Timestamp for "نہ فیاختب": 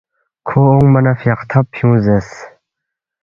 1.05-1.63